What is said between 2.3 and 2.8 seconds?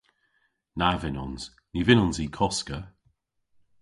koska.